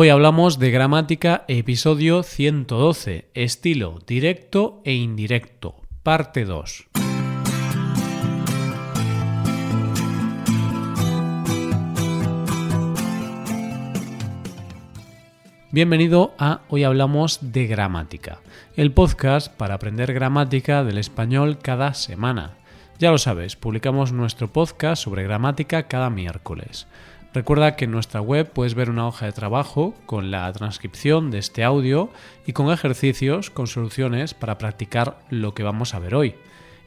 [0.00, 5.74] Hoy hablamos de gramática, episodio 112, estilo directo e indirecto,
[6.04, 6.86] parte 2.
[15.72, 18.38] Bienvenido a Hoy Hablamos de Gramática,
[18.76, 22.52] el podcast para aprender gramática del español cada semana.
[23.00, 26.86] Ya lo sabes, publicamos nuestro podcast sobre gramática cada miércoles.
[27.34, 31.38] Recuerda que en nuestra web puedes ver una hoja de trabajo con la transcripción de
[31.38, 32.10] este audio
[32.46, 36.34] y con ejercicios con soluciones para practicar lo que vamos a ver hoy.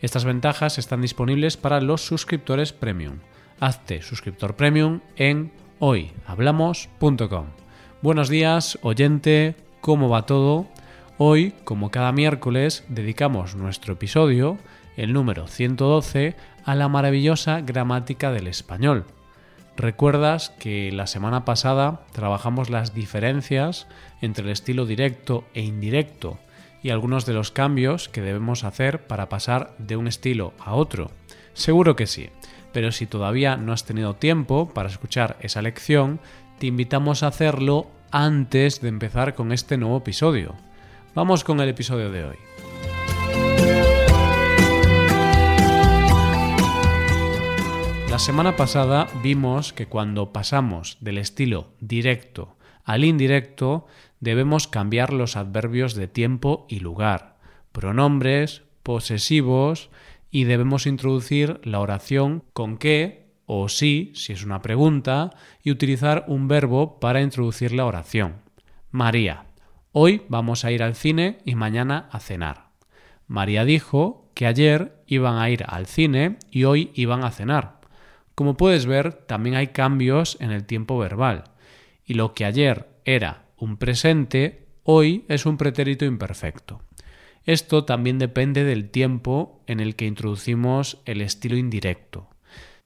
[0.02, 3.20] Estas ventajas están disponibles para los suscriptores premium.
[3.60, 7.46] Hazte suscriptor premium en hoyhablamos.com.
[8.02, 10.66] Buenos días, oyente, ¿cómo va todo?
[11.20, 14.58] Hoy, como cada miércoles, dedicamos nuestro episodio,
[14.98, 16.36] el número 112,
[16.66, 19.06] a la maravillosa gramática del español.
[19.78, 23.88] Recuerdas que la semana pasada trabajamos las diferencias
[24.22, 26.40] entre el estilo directo e indirecto
[26.84, 31.12] y algunos de los cambios que debemos hacer para pasar de un estilo a otro.
[31.54, 32.30] Seguro que sí,
[32.74, 36.20] pero si todavía no has tenido tiempo para escuchar esa lección,
[36.60, 40.56] te invitamos a hacerlo antes de empezar con este nuevo episodio.
[41.16, 42.51] Vamos con el episodio de hoy.
[48.22, 52.56] Semana pasada vimos que cuando pasamos del estilo directo
[52.86, 53.88] al indirecto
[54.20, 57.40] debemos cambiar los adverbios de tiempo y lugar,
[57.72, 59.90] pronombres, posesivos
[60.30, 65.32] y debemos introducir la oración con qué o sí, si es una pregunta,
[65.64, 68.36] y utilizar un verbo para introducir la oración.
[68.92, 69.46] María,
[69.94, 72.68] hoy vamos a ir al cine y mañana a cenar.
[73.26, 77.81] María dijo que ayer iban a ir al cine y hoy iban a cenar.
[78.42, 81.44] Como puedes ver, también hay cambios en el tiempo verbal,
[82.04, 86.82] y lo que ayer era un presente, hoy es un pretérito imperfecto.
[87.46, 92.32] Esto también depende del tiempo en el que introducimos el estilo indirecto.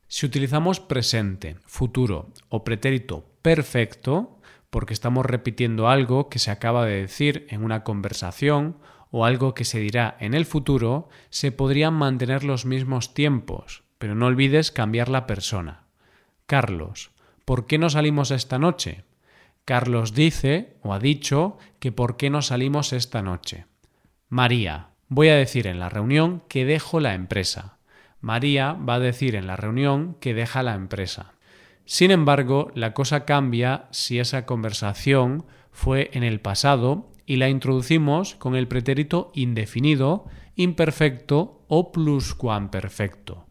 [0.09, 6.99] Si utilizamos presente, futuro o pretérito perfecto, porque estamos repitiendo algo que se acaba de
[6.99, 8.75] decir en una conversación
[9.09, 14.15] o algo que se dirá en el futuro, se podrían mantener los mismos tiempos, pero
[14.15, 15.83] no olvides cambiar la persona.
[16.45, 17.11] Carlos,
[17.45, 19.03] ¿por qué no salimos esta noche?
[19.65, 23.65] Carlos dice o ha dicho que por qué no salimos esta noche.
[24.29, 27.77] María, voy a decir en la reunión que dejo la empresa.
[28.21, 31.33] María va a decir en la reunión que deja la empresa.
[31.85, 38.35] Sin embargo, la cosa cambia si esa conversación fue en el pasado y la introducimos
[38.35, 40.25] con el pretérito indefinido,
[40.55, 43.44] imperfecto o pluscuamperfecto.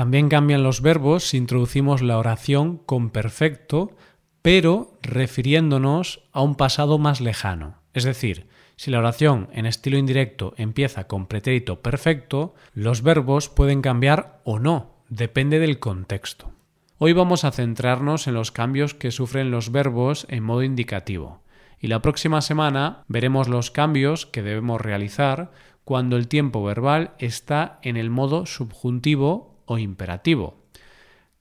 [0.00, 3.98] También cambian los verbos si introducimos la oración con perfecto,
[4.40, 7.82] pero refiriéndonos a un pasado más lejano.
[7.92, 8.46] Es decir,
[8.76, 14.58] si la oración en estilo indirecto empieza con pretérito perfecto, los verbos pueden cambiar o
[14.58, 16.50] no, depende del contexto.
[16.96, 21.42] Hoy vamos a centrarnos en los cambios que sufren los verbos en modo indicativo,
[21.78, 25.50] y la próxima semana veremos los cambios que debemos realizar
[25.84, 30.66] cuando el tiempo verbal está en el modo subjuntivo o imperativo.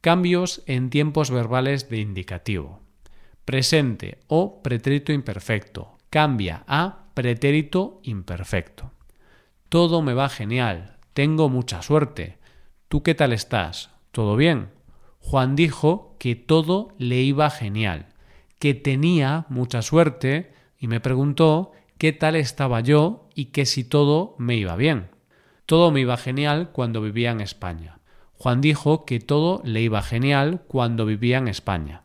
[0.02, 2.80] Cambios en tiempos verbales de indicativo.
[3.44, 5.98] Presente o pretérito imperfecto.
[6.12, 8.92] Cambia a pretérito imperfecto.
[9.68, 10.98] Todo me va genial.
[11.14, 12.38] Tengo mucha suerte.
[12.88, 13.90] ¿Tú qué tal estás?
[14.12, 14.70] ¿Todo bien?
[15.22, 18.14] Juan dijo que todo le iba genial,
[18.60, 24.36] que tenía mucha suerte y me preguntó qué tal estaba yo y que si todo
[24.38, 25.10] me iba bien.
[25.66, 27.99] Todo me iba genial cuando vivía en España.
[28.40, 32.04] Juan dijo que todo le iba genial cuando vivía en España.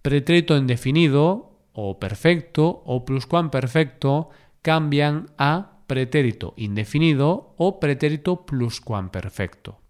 [0.00, 4.30] Pretérito indefinido o perfecto o pluscuamperfecto
[4.62, 9.80] cambian a pretérito indefinido o pretérito pluscuamperfecto.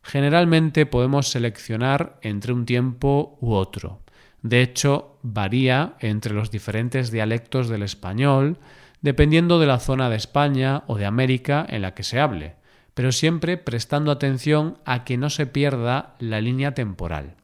[0.00, 3.98] Generalmente podemos seleccionar entre un tiempo u otro.
[4.42, 8.58] De hecho, varía entre los diferentes dialectos del español
[9.00, 12.62] dependiendo de la zona de España o de América en la que se hable
[12.94, 17.36] pero siempre prestando atención a que no se pierda la línea temporal.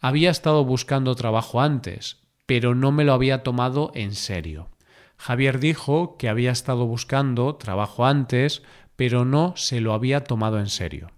[0.00, 4.68] Había estado buscando trabajo antes, pero no me lo había tomado en serio.
[5.16, 8.62] Javier dijo que había estado buscando trabajo antes,
[8.96, 11.10] pero no se lo había tomado en serio.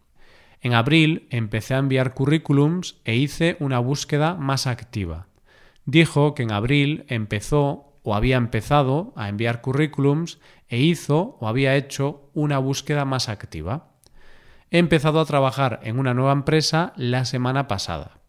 [0.60, 5.26] En abril empecé a enviar currículums e hice una búsqueda más activa.
[5.84, 10.38] Dijo que en abril empezó o había empezado a enviar currículums
[10.68, 13.88] e hizo o había hecho una búsqueda más activa.
[14.70, 18.20] He empezado a trabajar en una nueva empresa la semana pasada.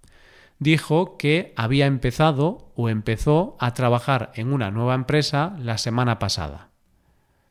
[0.58, 6.72] dijo que había empezado o empezó a trabajar en una nueva empresa la semana pasada.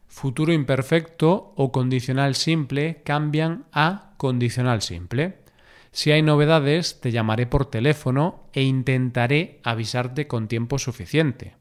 [0.08, 5.44] Futuro imperfecto o condicional simple cambian a condicional simple.
[5.93, 11.55] Si hay novedades, te llamaré por teléfono e intentaré avisarte con tiempo suficiente.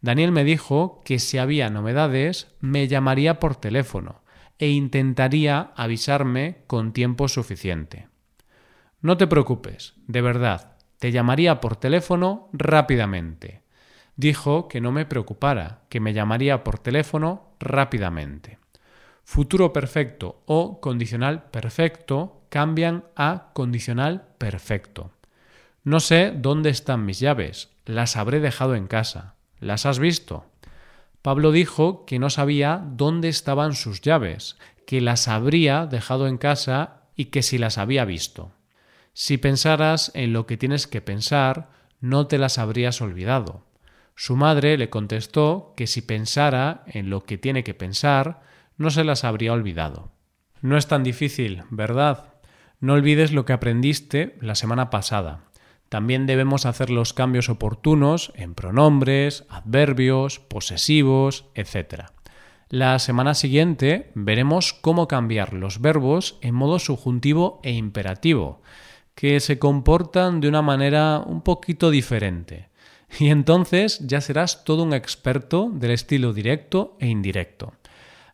[0.00, 4.22] Daniel me dijo que si había novedades, me llamaría por teléfono
[4.58, 8.08] e intentaría avisarme con tiempo suficiente.
[9.00, 13.62] No te preocupes, de verdad, te llamaría por teléfono rápidamente.
[14.16, 18.58] Dijo que no me preocupara, que me llamaría por teléfono rápidamente.
[19.22, 25.12] Futuro perfecto o condicional perfecto cambian a condicional perfecto.
[25.84, 29.34] No sé dónde están mis llaves, las habré dejado en casa.
[29.60, 30.46] ¿Las has visto?
[31.22, 34.56] Pablo dijo que no sabía dónde estaban sus llaves,
[34.86, 38.52] que las habría dejado en casa y que si las había visto.
[39.12, 41.70] Si pensaras en lo que tienes que pensar,
[42.00, 43.66] no te las habrías olvidado.
[44.14, 48.42] Su madre le contestó que si pensara en lo que tiene que pensar,
[48.76, 50.12] no se las habría olvidado.
[50.60, 52.34] No es tan difícil, ¿verdad?
[52.80, 55.44] No olvides lo que aprendiste la semana pasada.
[55.88, 62.04] También debemos hacer los cambios oportunos en pronombres, adverbios, posesivos, etc.
[62.68, 68.60] La semana siguiente veremos cómo cambiar los verbos en modo subjuntivo e imperativo,
[69.14, 72.68] que se comportan de una manera un poquito diferente.
[73.18, 77.72] Y entonces ya serás todo un experto del estilo directo e indirecto.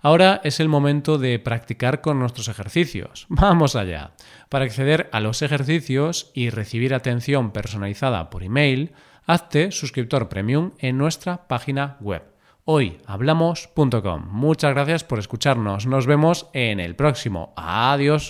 [0.04, 3.24] Ahora es el momento de practicar con nuestros ejercicios.
[3.30, 4.12] Vamos allá.
[4.50, 8.92] Para acceder a los ejercicios y recibir atención personalizada por email,
[9.26, 12.22] hazte suscriptor premium en nuestra página web
[12.66, 14.28] hoyhablamos.com.
[14.30, 15.86] Muchas gracias por escucharnos.
[15.86, 17.52] Nos vemos en el próximo.
[17.56, 18.28] Adiós.